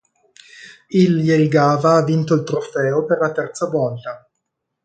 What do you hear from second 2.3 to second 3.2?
il trofeo per